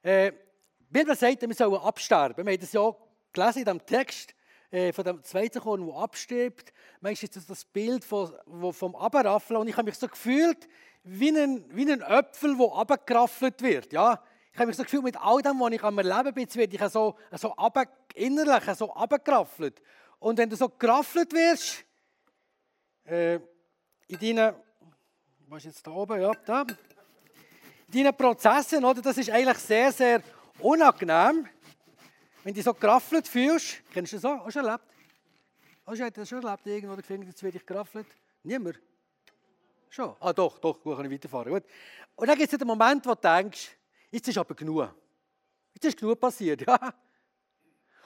[0.02, 2.44] äh, die Bibel sagt, wir sollen absterben.
[2.44, 2.92] Wir haben das ja
[3.32, 4.34] gelesen in diesem Text
[4.74, 6.72] äh, von dem zweiten Korn, der abstirbt.
[7.00, 8.32] Manchmal ist das das Bild von,
[8.72, 9.60] vom Abraffeln.
[9.60, 10.68] Und ich habe mich so gefühlt
[11.04, 13.92] wie ein, wie ein Äpfel, der abgeraffelt wird.
[13.92, 14.20] Ja?
[14.52, 16.82] Ich habe mich so gefühlt, mit all dem, was ich am Erleben bin, werde ich
[16.90, 17.84] so, so runter,
[18.14, 19.80] innerlich so abgeraffelt.
[20.18, 21.84] Und wenn du so geraffelt wirst,
[23.04, 23.34] äh,
[24.08, 24.56] in deinen,
[25.46, 26.66] was ist jetzt da oben, ja, da,
[27.92, 30.20] in deinen Prozessen, oder, das ist eigentlich sehr, sehr
[30.58, 31.48] unangenehm.
[32.44, 34.44] Wenn du so geraffelt fühlst, kennst du das auch?
[34.44, 34.84] Hast du erlebt?
[35.86, 38.06] Hast du das schon erlebt, irgendwo gefunden, jetzt werde ich geraffelt?
[38.42, 38.78] Niemand?
[39.88, 40.14] Schon?
[40.20, 41.52] Ah, doch, doch, gut, kann ich weiterfahren.
[41.54, 41.64] Gut.
[42.16, 43.70] Und dann gibt es den Moment, wo du denkst,
[44.10, 44.94] jetzt ist aber genug.
[45.72, 46.94] Jetzt ist genug passiert, ja.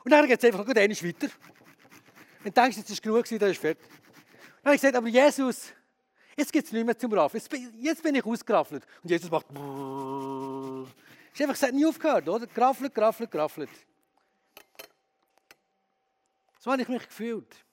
[0.05, 1.29] Und dann geht es einfach gut einmal weiter.
[2.45, 3.89] Und denkst, jetzt ist genug gewesen, dann ist fertig.
[3.89, 5.73] dann habe ich gesagt, aber Jesus,
[6.37, 7.39] jetzt gibt es nicht mehr zum Raffen.
[7.39, 8.87] Jetzt bin, ich ausgeraffelt.
[9.03, 12.47] Und Jesus macht Ist einfach, es hat nie aufgehört, oder?
[12.47, 13.71] Graffelt, graffelt, graffelt.
[16.59, 17.65] So habe ich mich gefühlt.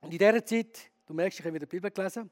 [0.00, 2.30] Und in dieser Zeit, du merkst, ich habe wieder die Bibel gelesen,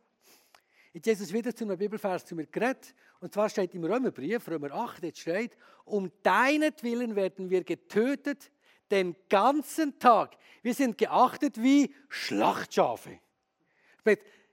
[0.92, 2.94] ist Jesus wieder zu einem Bibelvers zu mir geredet.
[3.20, 8.50] Und zwar steht im Römerbrief, Römer 8, jetzt steht, um deinetwillen werden wir getötet
[8.90, 10.36] den ganzen Tag.
[10.62, 13.20] Wir sind geachtet wie Schlachtschafe.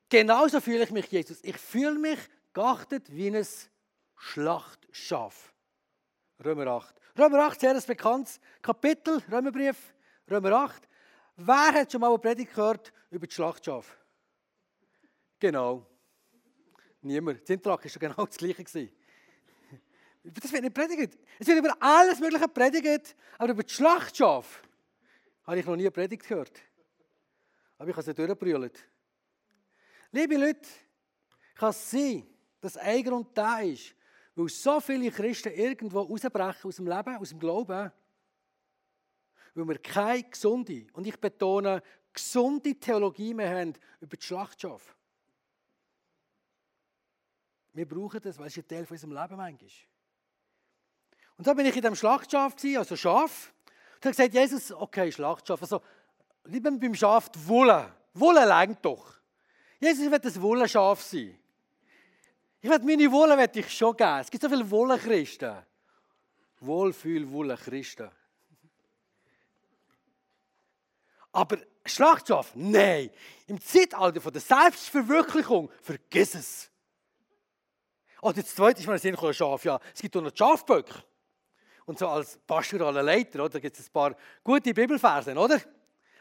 [0.10, 1.44] Genauso fühle ich mich, Jesus.
[1.44, 2.20] Ich fühle mich
[2.54, 3.48] geachtet wie ein
[4.16, 5.53] Schlachtschaf.
[6.44, 6.96] Römer 8.
[7.18, 9.94] Römer 8, sehr ein bekanntes Kapitel, Römerbrief,
[10.30, 10.88] Römer 8.
[11.36, 13.98] Wer hat schon mal eine Predigt gehört über die Schlachtschaf?
[15.40, 15.86] Genau.
[17.02, 17.42] Niemand.
[17.42, 18.64] Das Intrag schon genau das Gleiche.
[20.24, 21.18] Das wird nicht predigt.
[21.38, 24.64] Es wird über alles Mögliche predigt, aber über die Schlachtschaf
[25.44, 26.62] habe ich noch nie eine Predigt gehört.
[27.78, 28.80] Aber ich habe sie durchgebrüllt.
[30.12, 30.70] Liebe Leute,
[31.56, 32.26] kann es sein,
[32.62, 33.94] dass ein Grund da ist,
[34.36, 37.92] weil so viele Christen irgendwo rausbrechen aus dem Leben, aus dem Glauben,
[39.56, 44.96] weil wir keine gesunde, und ich betone, gesunde Theologie mehr haben über die Schlachtschaft.
[47.74, 49.88] Wir brauchen das, weil es ein Teil von unserem Leben manchmal ist.
[51.38, 53.54] Und so bin ich in diesem Schlachtschaf, also Schaf.
[53.96, 55.62] Und habe gesagt, Jesus, okay, Schlachtschaf.
[55.62, 55.82] Also,
[56.44, 57.92] lieber beim Schaf die Wolle.
[58.14, 59.16] Wolle lenkt doch.
[59.80, 61.38] Jesus, ich will das Wollenschaf sein.
[62.64, 64.20] Ich will meine Wolle will ich schon geben.
[64.20, 65.54] Es gibt so viele Wollenchristen.
[66.62, 68.10] Wohlfühl, Wollenchristen.
[71.34, 72.54] Aber Schlachtschaf?
[72.56, 73.10] Nein.
[73.48, 76.72] Im Zeitalter von der Selbstverwirklichung, vergiss es.
[78.22, 79.66] Oder das zweite ist mir ein ein Schaf.
[79.66, 81.04] Ja, es gibt auch noch Schafböcke.
[81.84, 85.60] Und so als pastoraler Leiter, oder, gibt es ein paar gute Bibelversen, oder?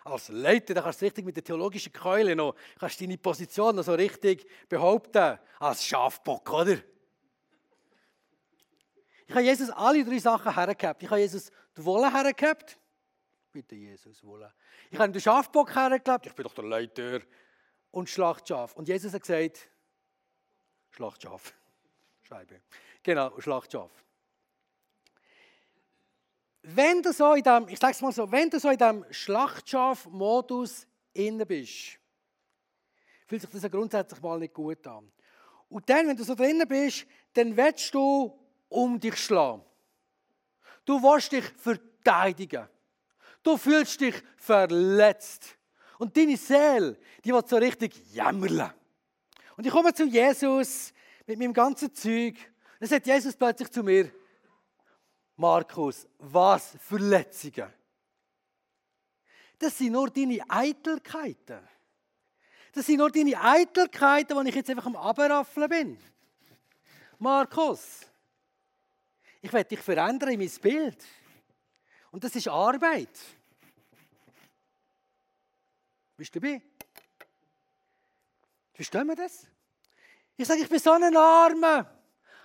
[0.04, 3.84] Als Leiter, da kannst du richtig mit der theologischen Keule noch, kannst deine Position noch
[3.84, 6.78] so richtig behaupten, als Schafbock, oder?
[9.26, 11.02] Ich habe Jesus alle drei Sachen hergehabt.
[11.02, 12.78] Ich habe Jesus die Wolle hergehabt.
[13.52, 14.52] Bitte Jesus, Wolle.
[14.90, 16.26] Ich habe den Schafbock hergehabt.
[16.26, 17.20] Ich bin doch der Leiter.
[17.90, 18.74] Und Schlachtschaf.
[18.74, 19.68] Und Jesus hat gesagt,
[20.90, 21.54] Schlachtschaf.
[22.22, 22.60] Scheibe.
[23.02, 23.90] Genau, Schlachtschaf.
[26.62, 29.05] Wenn du so in dem, ich sage es mal so, wenn du so in dem
[29.11, 31.98] Schlachtschaf-Modus inne bist,
[33.27, 35.11] fühlt sich das ja grundsätzlich mal nicht gut an.
[35.68, 39.62] Und dann, wenn du so drinnen bist, dann willst du um dich schlagen.
[40.85, 42.68] Du willst dich verteidigen.
[43.42, 45.57] Du fühlst dich verletzt.
[45.98, 48.75] Und deine Seele, die wird so richtig jämmerle.
[49.57, 50.92] Und ich komme zu Jesus
[51.27, 52.37] mit meinem ganzen Zeug.
[52.79, 54.11] Dann sagt Jesus plötzlich zu mir,
[55.36, 57.72] Markus, was Verletzungen.
[59.58, 61.60] Das sind nur deine Eitelkeiten.
[62.72, 65.98] Das sind nur deine Eitelkeiten, wo ich jetzt einfach am Abraffeln bin.
[67.18, 68.00] Markus,
[69.40, 71.04] ich werde dich verändern in mein Bild.
[72.10, 73.18] Und das ist Arbeit.
[76.16, 76.62] Bist du dabei?
[78.72, 79.46] Verstehen wir das?
[80.36, 81.90] Ich sage, ich bin so ein Armer.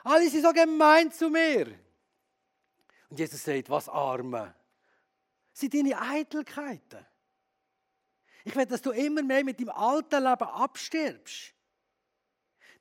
[0.04, 1.87] Alle sind so gemein zu mir.
[3.10, 4.54] Und Jesus sagt, was Arme?
[5.54, 7.06] Sind deine Eitelkeiten.
[8.44, 11.54] Ich will, dass du immer mehr mit dem alten Leben abstirbst.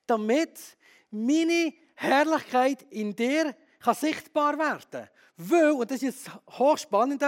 [0.06, 0.76] Damit
[1.10, 7.22] meine Herrlichkeit in dir kann sichtbar werden Weil, und das ist jetzt hochspannend,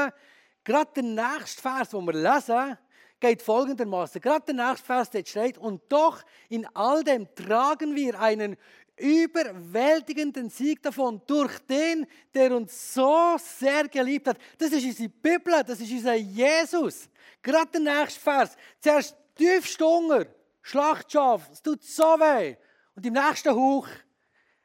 [0.64, 2.78] gerade der nächste Vers, den wir lesen,
[3.20, 4.20] geht folgendermaßen.
[4.20, 8.56] Gerade der nächste Vers steht, und doch in all dem tragen wir einen
[8.98, 14.38] überwältigenden Sieg davon durch den, der uns so sehr geliebt hat.
[14.58, 17.08] Das ist unsere Bibel, das ist unser Jesus.
[17.42, 18.56] Gerade der nächste Vers.
[18.80, 20.26] Zuerst tiefst Hunger,
[20.62, 22.56] Schlachtschaf, es tut so weh.
[22.94, 23.88] Und im nächsten Hoch,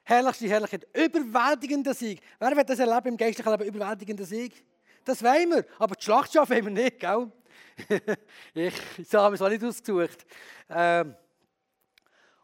[0.04, 2.22] herrlichste Herrlichkeit, überwältigender Sieg.
[2.39, 4.65] Wer wird das erleben im geistlichen Leben, überwältigender Sieg?
[5.06, 7.32] Das wollen wir, aber die Schlachtschaf haben wir nicht, gell?
[8.54, 8.74] ich,
[9.13, 10.26] haben wir es auch nicht ausgesucht.
[10.69, 11.15] Ähm,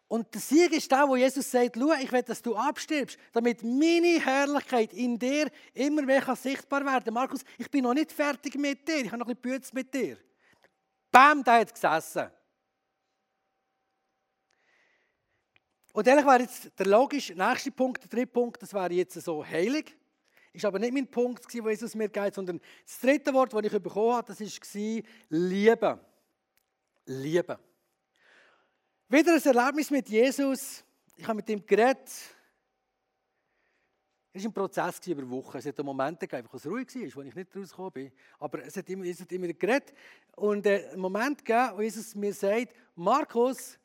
[0.09, 3.63] und der Sieg ist da, wo Jesus sagt, schau, ich will, dass du abstirbst, damit
[3.63, 7.13] meine Herrlichkeit in dir immer mehr sichtbar werden kann.
[7.13, 9.93] Markus, ich bin noch nicht fertig mit dir, ich habe noch ein bisschen Bütz mit
[9.93, 10.17] dir.
[11.11, 12.27] Bam, da hat es gesessen.
[15.93, 19.45] Und ehrlich wäre jetzt der logische nächste Punkt, der dritte Punkt, das wäre jetzt so
[19.45, 19.95] heilig.
[20.53, 23.71] Ist aber nicht mein Punkt, wo Jesus mir geht, sondern das dritte Wort, das ich
[23.71, 25.99] bekommen habe, das war Liebe.
[27.05, 27.59] Liebe.
[29.11, 30.83] Wieder ein Erlebnis mit Jesus.
[31.15, 32.07] Ich habe mit ihm geredet.
[34.31, 35.57] Es war ein Prozess über Wochen.
[35.57, 38.11] Es hat Momente gegeben, wo es ruhig war, wo ich nicht rausgekommen bin.
[38.37, 39.95] Aber es hat immer, es hat immer geredet.
[40.35, 43.79] Und äh, einen Moment gegeben, wo Jesus mir sagt, Markus,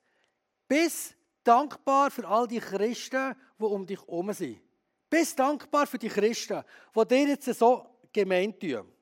[0.68, 4.60] bist dankbar für all die Christen, die um dich herum sind.
[5.08, 6.62] Bist dankbar für die Christen,
[6.94, 8.92] die dir jetzt so gemein tun.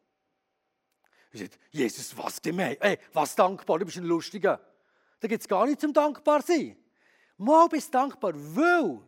[1.33, 2.77] Ich sage, Jesus, was gemein?
[2.79, 3.81] Ey, was dankbar?
[3.81, 4.61] Du bist ein Lustiger.
[5.23, 6.77] Da gibt es gar nichts zum dankbar sein.
[7.37, 9.01] Mal bist dankbar, weil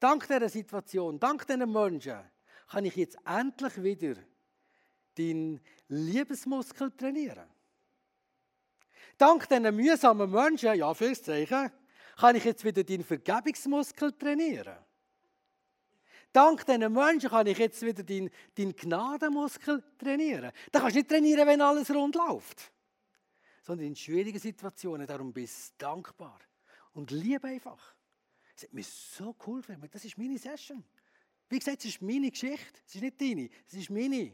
[0.00, 2.18] dank dieser Situation, dank diesen Menschen,
[2.66, 4.20] kann ich jetzt endlich wieder
[5.16, 7.46] deinen Liebesmuskel trainieren.
[9.16, 11.70] Dank diesen mühsamen Menschen, ja, fürs Zeichen,
[12.16, 14.78] kann ich jetzt wieder deinen Vergebungsmuskel trainieren.
[16.32, 20.50] Dank diesen Menschen kann ich jetzt wieder deinen, deinen Gnadenmuskel trainieren.
[20.72, 22.72] Da kannst du nicht trainieren, wenn alles rund läuft.
[23.68, 26.40] Sondern in schwierigen Situationen, darum bist du dankbar.
[26.94, 27.94] Und liebe einfach.
[28.54, 29.86] Das hat mich so cool gefunden.
[29.92, 30.82] Das ist meine Session.
[31.50, 32.80] Wie gesagt, es ist meine Geschichte.
[32.86, 34.32] Es ist nicht deine, es ist meine.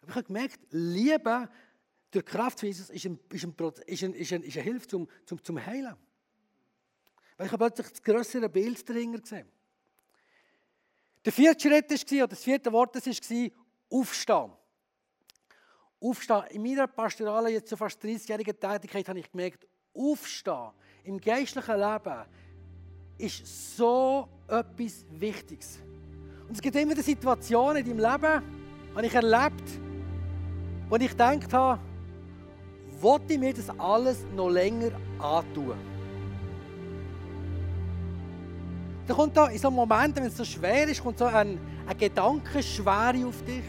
[0.00, 1.50] Aber ich habe gemerkt, Liebe
[2.12, 4.86] durch Kraft von Jesus ist, ein, ist, ein, ist, ein, ist, ein, ist eine Hilfe
[4.86, 5.96] zum, zum, zum Heilen.
[7.36, 9.48] Weil ich habe plötzlich das größere Bild dahinter gesehen.
[11.24, 13.50] Der vierte Schritt war, oder das vierte Wort war,
[13.90, 14.52] aufstehen.
[16.00, 16.44] Aufstehen.
[16.50, 20.70] In meiner pastoralen, jetzt so fast 30-jährigen Tätigkeit habe ich gemerkt, aufstehen
[21.04, 22.24] im geistlichen Leben
[23.16, 25.80] ist so etwas Wichtiges.
[26.46, 28.42] Und es gibt immer die Situationen in deinem Leben,
[28.96, 29.80] die ich erlebt
[30.88, 31.80] wo ich gedacht habe,
[33.00, 35.76] wollte ich mir das alles noch länger antun.
[39.06, 41.94] Da kommt da in so Momenten, wenn es so schwer ist, kommt so ein, eine
[41.94, 43.62] Gedankenschwere auf dich.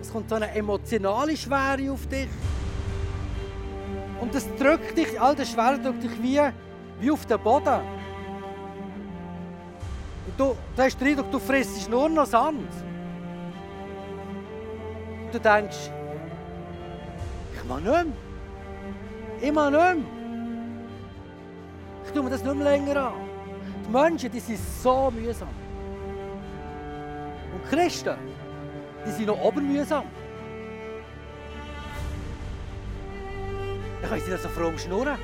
[0.00, 2.28] Es kommt so eine emotionale Schwere auf dich.
[4.20, 6.40] Und das drückt dich, all das Schwere drückt dich wie,
[7.00, 7.80] wie auf den Boden.
[10.26, 12.70] Und du, du hast den Eindruck, du frisst nur noch Sand.
[15.24, 15.90] Und du denkst,
[17.54, 18.06] ich mache nicht mehr.
[19.40, 19.96] Ich mache nicht mehr.
[22.04, 23.12] Ich tue mir das nicht mehr länger an.
[23.86, 25.48] Die Menschen, die sind so mühsam.
[27.54, 28.16] Und Christen,
[29.06, 30.04] die sind noch obermühsam.
[34.00, 35.18] Dann können sie so froh schnurren.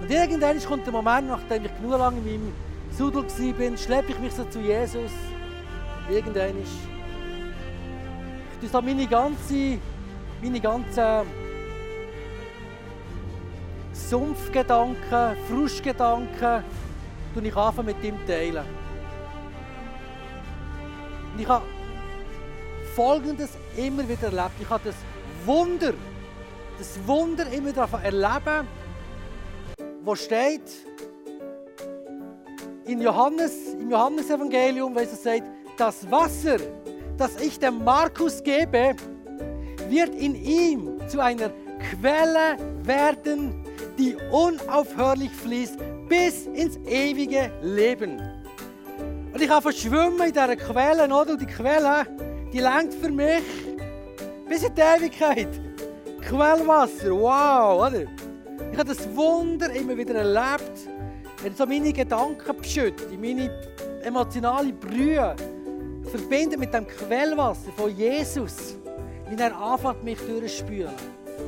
[0.00, 2.52] Und irgendwann kommt der Moment, nachdem ich genug lange in meinem
[2.90, 5.12] Sudel war, schleppe ich mich so zu Jesus.
[6.08, 6.72] Und irgendwann ist.
[8.60, 9.78] Ich tue meine ganze,
[10.42, 11.24] meine ganze
[13.92, 16.64] Sumpfgedanken, Frustgedanken,
[17.34, 18.81] tue ich anfangen mit ihm teilen.
[21.32, 21.64] Und ich habe
[22.94, 24.56] Folgendes immer wieder erlebt.
[24.60, 24.96] Ich habe das
[25.46, 25.94] Wunder,
[26.78, 28.68] das Wunder immer wieder erleben,
[30.02, 30.62] wo steht
[32.84, 35.44] in Johannes, im Johannesevangelium, wo Jesus sagt,
[35.78, 36.58] das Wasser,
[37.16, 38.94] das ich dem Markus gebe,
[39.88, 41.50] wird in ihm zu einer
[41.90, 43.64] Quelle werden,
[43.98, 48.20] die unaufhörlich fließt bis ins ewige Leben.
[49.42, 51.32] Ich habe schwimmen in dieser Quelle, oder?
[51.32, 52.06] Und die Quelle,
[52.52, 53.42] die lenkt für mich
[54.48, 55.48] bis in die Ewigkeit.
[56.20, 58.02] Quellwasser, wow, oder?
[58.70, 60.88] Ich habe das Wunder immer wieder erlebt,
[61.42, 63.50] wenn so meine Gedanken beschütte, meine
[64.04, 65.34] emotionale Brühe
[66.08, 68.76] verbindet mit dem Quellwasser von Jesus,
[69.28, 70.94] wie er anfängt, mich durchzuspülen.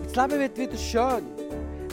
[0.03, 1.34] Das Leben wird wieder schön.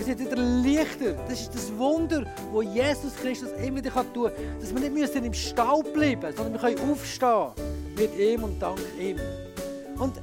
[0.01, 1.13] Es wird wieder leichter.
[1.29, 4.59] Das ist das Wunder, das Jesus Christus immer wieder tun kann.
[4.59, 7.51] Dass wir nicht im Staub bleiben müssen, sondern wir können aufstehen
[7.95, 9.19] mit ihm und dank ihm.
[9.99, 10.19] Und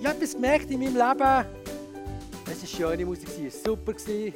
[0.00, 1.46] ich habe etwas gemerkt in meinem Leben.
[2.50, 3.92] Es war schöne Musik, es war super.
[3.92, 4.34] Ein bisschen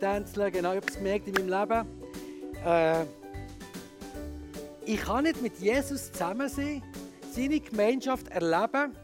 [0.00, 0.70] tänzeln, genau.
[0.72, 1.88] Ich habe etwas gemerkt in meinem Leben.
[2.66, 3.04] Äh,
[4.86, 6.82] ich kann nicht mit Jesus zusammen sein,
[7.30, 8.96] seine Gemeinschaft erleben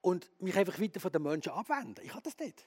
[0.00, 2.02] und mich einfach weiter von den Menschen abwenden.
[2.02, 2.66] Ich kann das nicht.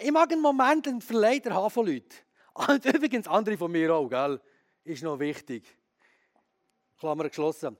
[0.00, 2.14] Ich mag einen Moment einen Verleiter haben von Leuten.
[2.54, 4.40] Und übrigens andere von mir auch, gell?
[4.84, 5.64] Ist noch wichtig.
[6.98, 7.76] Klammer geschlossen.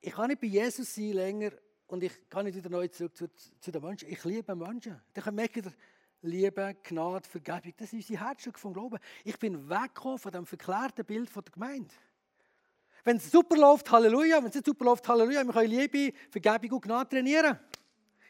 [0.00, 1.50] Ich kann nicht bei Jesus sein länger
[1.86, 3.28] und ich kann nicht wieder neu zurück zu,
[3.60, 4.08] zu den Menschen.
[4.08, 5.00] Ich liebe Menschen.
[5.12, 5.66] Dann merke ich,
[6.22, 8.98] Liebe, Gnade, Vergebung, das ist unser Herzstück vom Glauben.
[9.24, 11.94] Ich bin weggekommen von dem verklärten Bild von der Gemeinde.
[13.04, 14.38] Wenn es super läuft, Halleluja.
[14.38, 15.44] Wenn es nicht super läuft, Halleluja.
[15.44, 17.58] Wir können Liebe, Vergebung und Gnade trainieren.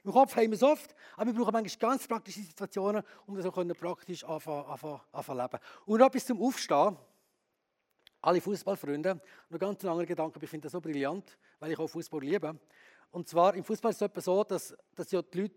[0.03, 3.45] Im Kopf haben wir es oft, aber wir brauchen manchmal ganz praktische Situationen, um das
[3.45, 5.59] auch praktisch anfangen, anfangen leben.
[5.85, 6.97] Und noch etwas zum Aufstehen.
[8.23, 11.89] Alle Fußballfreunde, noch ganz einen anderen Gedanken, ich finde das so brillant, weil ich auch
[11.89, 12.59] Fußball liebe.
[13.13, 15.55] Und zwar im Fußball ist es etwa so, dass, dass ja die Leute,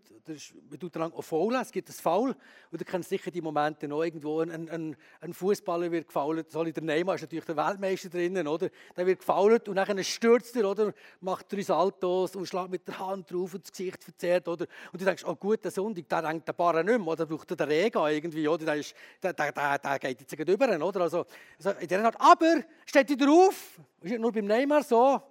[0.68, 2.34] man tut dann auch faulen, es gibt ein Foul,
[2.72, 6.64] und du kennst sicher die Momente noch irgendwo, ein, ein, ein Fußballer wird gefault, so
[6.64, 8.70] der Neymar ist natürlich der Weltmeister drinnen, oder?
[8.96, 10.92] Der wird gefault und dann stürzt er, oder?
[11.20, 14.66] Macht drei Saltos und schlägt mit der Hand drauf und das Gesicht verzerrt, oder?
[14.92, 17.24] Und du denkst, oh gut, der Sonntag, der denkt der Barra nicht mehr, oder?
[17.24, 18.64] Braucht der Rega irgendwie, oder?
[18.64, 21.00] Der, ist, der, der, der, geht jetzt über, oder?
[21.02, 21.24] Also,
[21.56, 25.22] also in der Art, aber steht wieder auf, ist nur beim Neymar so,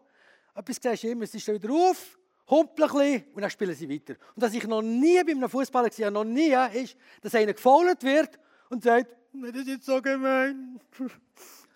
[0.55, 2.17] etwas siehst immer, sie stehen wieder auf,
[2.49, 4.13] humpeln ein bisschen und dann spielen sie weiter.
[4.35, 7.53] Und was ich noch nie bei einem Fußballer gesehen habe, noch nie, ist, dass einer
[7.53, 8.39] gefault wird
[8.69, 10.79] und sagt, das ist jetzt so gemein,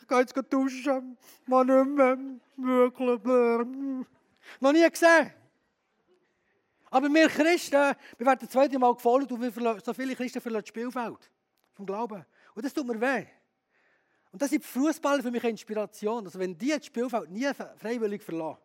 [0.01, 2.17] ich gehe jetzt duschen, mal nicht mehr,
[2.57, 4.07] wirklich.
[4.59, 5.33] Noch nie gesehen.
[6.89, 10.63] Aber wir Christen, wir werden das zweite Mal gefault und wir so viele Christen verlassen
[10.63, 11.31] das Spielfeld
[11.73, 12.25] vom Glauben.
[12.55, 13.25] Und das tut mir weh.
[14.31, 16.25] Und das sind Fußballer für mich eine Inspiration.
[16.25, 18.59] Also wenn die das Spielfeld nie freiwillig verlassen,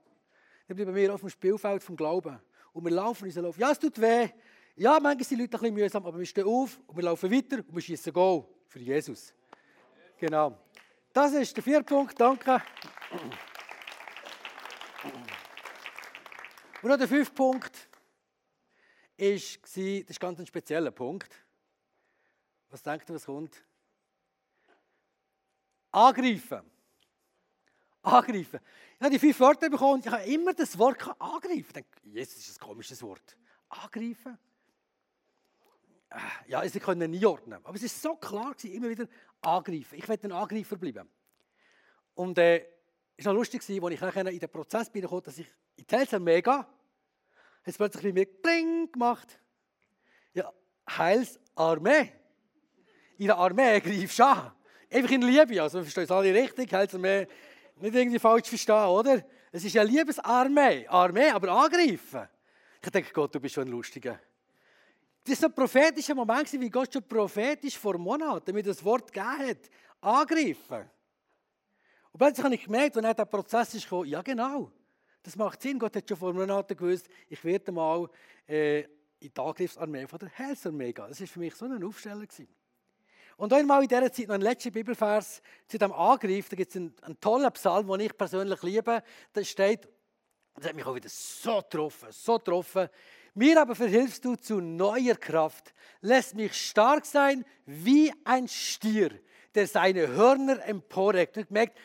[0.72, 2.38] dann bleiben wir auf dem Spielfeld vom Glauben.
[2.72, 3.58] Und wir laufen unseren Lauf.
[3.58, 4.28] Ja, es tut weh.
[4.76, 7.30] Ja, manchmal sind die Leute ein bisschen mühsam, aber wir stehen auf und wir laufen
[7.30, 9.34] weiter und wir schießen Goal für Jesus.
[10.18, 10.58] Genau.
[11.12, 12.18] Das ist der vierte Punkt.
[12.18, 12.62] Danke.
[16.82, 17.88] Und noch der fünfte Punkt
[19.16, 21.30] ist, das ist ganz ein spezieller Punkt.
[22.70, 23.62] Was denkt ihr, was kommt?
[25.90, 26.71] Angreifen.
[28.02, 28.60] Angreifen.
[28.96, 31.64] Ich habe die fünf Wörter bekommen und ich habe immer das Wort angreifen.
[31.66, 33.36] Ich denke, Jesus ist ein komisches Wort.
[33.68, 34.38] Angreifen?
[36.46, 37.64] Ja, sie können nie ordnen.
[37.64, 39.06] Aber es ist so klar, gewesen, immer wieder
[39.40, 39.96] angreifen.
[39.96, 41.08] Ich werde ein Angreifer bleiben.
[42.14, 42.66] Und äh,
[43.16, 46.58] es war noch lustig, als ich in den Prozess bin, dass ich in die mega,
[46.58, 46.68] hat
[47.64, 49.38] es plötzlich bei mir Bling gemacht.
[50.34, 50.52] Ja,
[50.90, 52.12] Heilsarmee.
[53.18, 54.52] In der Armee greifst du an.
[54.90, 55.62] Einfach in Liebe.
[55.62, 56.72] Also, wir verstehen es alle richtig.
[56.72, 57.26] Heilsarmee
[57.80, 59.24] nicht irgendwie falsch verstehen, oder?
[59.50, 62.28] Es ist ja Liebesarmee, Armee, aber angreifen.
[62.82, 64.18] Ich denke, Gott, du bist schon ein Lustiger.
[65.24, 69.48] Das war ein prophetischer Moment, wie Gott schon prophetisch vor Monaten mir das Wort gegeben
[69.48, 69.70] hat.
[70.00, 70.90] Angreifen.
[72.12, 74.72] Und plötzlich habe ich gemerkt, als der Prozess ist ja genau,
[75.22, 75.78] das macht Sinn.
[75.78, 78.08] Gott hat schon vor Monaten gewusst, ich werde mal
[78.48, 81.06] äh, in die Angriffsarmee von der Heilsarmee gehen.
[81.08, 82.26] Das war für mich so ein Aufsteller.
[82.26, 82.48] Gewesen.
[83.36, 86.48] Und einmal in dieser Zeit noch ein letzter Bibelvers zu dem Angriff.
[86.48, 89.02] Da gibt es einen, einen, tollen Psalm, den ich persönlich liebe.
[89.32, 89.88] Da steht,
[90.54, 92.88] das hat mich auch wieder so getroffen, so getroffen.
[93.34, 99.10] Mir aber verhilfst du zu neuer Kraft, lässt mich stark sein wie ein Stier,
[99.54, 101.38] der seine Hörner emporreckt.
[101.38, 101.78] Und gemerkt,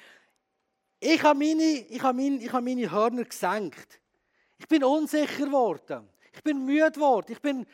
[0.99, 4.01] ich habe meine, ich habe meine, ich habe meine Hörner gesenkt.
[4.57, 6.09] Ich bin unsicher geworden.
[6.33, 7.31] Ich bin müde geworden.
[7.31, 7.65] Ich bin,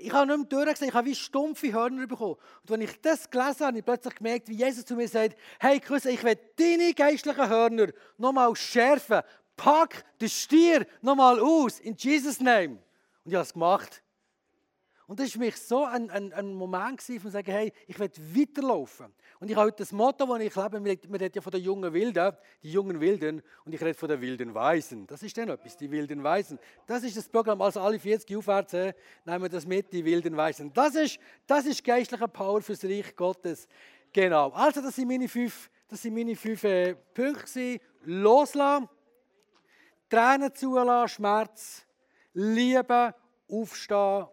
[0.00, 2.36] ich habe nicht mehr durchgesehen, ich habe wie stumpfe Hörner bekommen.
[2.68, 5.36] Und als ich das gelesen habe, habe ich plötzlich gemerkt, wie Jesus zu mir sagt,
[5.58, 9.22] hey Chris, ich will deine geistlichen Hörner nochmal schärfen.
[9.56, 12.78] Pack den Stier nochmal aus, in Jesus' Name.
[13.24, 14.02] Und ich habe es gemacht.
[15.10, 18.08] Und das war mich so ein, ein, ein Moment, von zu sagen, hey, ich will
[18.32, 19.12] weiterlaufen.
[19.40, 21.92] Und ich habe heute das Motto, das ich lebe, man redet ja von den jungen
[21.92, 25.08] Wilden, die jungen Wilden, und ich rede von den wilden Weisen.
[25.08, 26.60] Das ist dann etwas, die wilden Weisen.
[26.86, 28.92] Das ist das Programm, also alle 40 aufwärts, äh,
[29.24, 30.72] nehmen wir das mit, die wilden Weisen.
[30.72, 33.66] Das ist, das ist geistliche Power fürs Reich Gottes.
[34.12, 34.50] Genau.
[34.50, 37.80] Also, das sind meine fünf, das sind meine fünf äh, Punkte.
[38.04, 38.88] Loslassen,
[40.08, 41.84] Tränen zulassen, Schmerz,
[42.32, 43.12] lieben,
[43.48, 44.28] aufstehen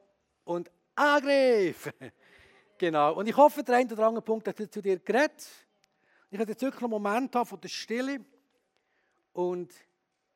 [0.48, 1.92] und Angriff.
[2.78, 3.14] genau.
[3.16, 5.48] Und ich hoffe, der eine oder andere Punkt hat zu dir geredet.
[6.30, 8.26] Ich hatte jetzt wirklich einen Moment von der Stille
[9.34, 9.74] und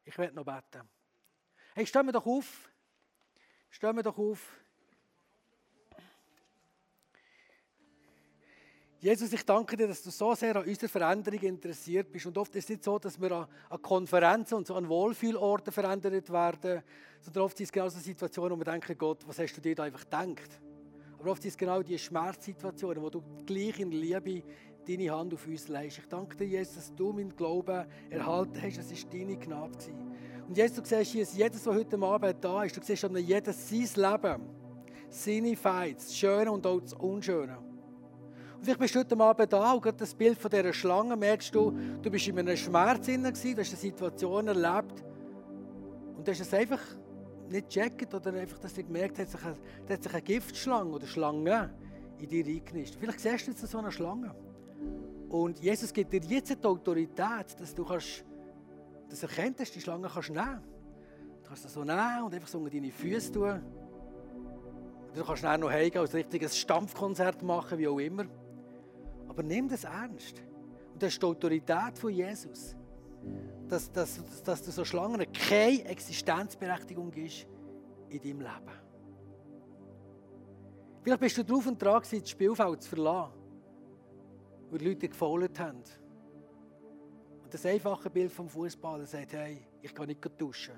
[0.04, 0.88] ich werde noch beten.
[1.74, 2.70] Hey, stehen wir doch auf.
[3.70, 4.61] Stehen wir doch auf.
[9.02, 12.28] Jesus, ich danke dir, dass du so sehr an unserer Veränderung interessiert bist.
[12.28, 16.32] Und oft ist es nicht so, dass wir an, Konferenzen und so an Wohlfühlorten verändert
[16.32, 16.84] werden,
[17.20, 19.74] sondern oft sind es genau so Situationen, wo wir denken, Gott, was hast du dir
[19.74, 20.62] da einfach gedacht?
[21.18, 24.44] Aber oft sind es genau die Schmerzsituationen, wo du gleich in Liebe
[24.88, 25.98] deine Hand auf uns legst.
[25.98, 28.78] Ich danke dir, Jesus, dass du meinen Glauben erhalten hast.
[28.78, 29.96] Es war deine Gnade.
[30.48, 33.68] Und Jesus, du siehst hier, jedes, was heute Abend da ist, du siehst an jedes
[33.68, 34.42] sein Leben,
[35.10, 37.71] seine Fights, das Schöne und auch das Unschöne.
[38.62, 42.12] Vielleicht bist du heute Abend da und das Bild von dieser Schlange merkst du, du
[42.12, 45.04] bist in einem Schmerz drin, du hast eine Situation erlebt
[46.16, 46.80] und du hast es einfach
[47.50, 51.74] nicht gecheckt oder einfach, dass du gemerkt hast, da hat sich eine Giftschlange oder Schlange
[52.20, 52.98] in dir reingenischt.
[53.00, 54.36] Vielleicht siehst du jetzt so eine Schlange.
[55.30, 58.24] Und Jesus gibt dir jetzt die Autorität, dass du kannst,
[59.10, 60.62] das erkennt, dass die Schlange kannst nehmen.
[61.42, 63.60] Du kannst sie so nehmen und einfach so unter deine Füße tun.
[65.16, 68.26] Du kannst dann noch heimgehen und ein richtiges Stampfkonzert machen, wie auch immer.
[69.32, 70.44] Aber nimm das ernst.
[70.92, 72.76] Und das ist die Autorität von Jesus.
[73.70, 77.48] dass, dass, dass du so Schlangen keine Existenzberechtigung ist
[78.10, 78.80] in deinem Leben.
[81.02, 83.32] Vielleicht bist du drauf und dran, das Spielfeld zu verlassen,
[84.70, 85.82] weil die Leute gefault haben.
[87.42, 90.76] Und das einfache Bild vom Fußballer sagt, hey, ich kann nicht duschen,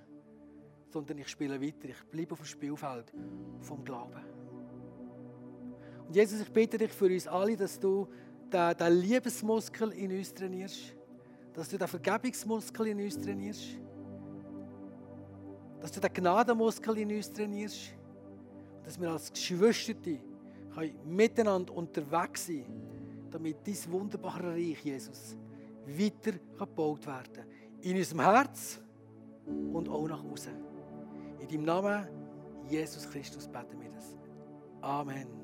[0.89, 3.11] sondern ich spiele weiter, ich bleibe auf dem Spielfeld
[3.61, 4.23] vom Glauben.
[6.07, 8.07] Und Jesus, ich bitte dich für uns alle, dass du
[8.53, 10.95] den, den Liebesmuskel in uns trainierst,
[11.53, 13.79] dass du den Vergebungsmuskel in uns trainierst,
[15.81, 17.93] dass du den Gnadenmuskel in uns trainierst
[18.83, 20.11] dass wir als Geschwister
[21.05, 25.37] miteinander unterwegs sein können, damit dieses wunderbare Reich, Jesus,
[25.85, 27.45] weiter gebaut werden kann.
[27.81, 28.79] In unserem Herz
[29.71, 30.53] und auch nach außen.
[31.39, 32.07] In deinem Namen,
[32.69, 34.17] Jesus Christus, beten wir das.
[34.81, 35.42] Amen.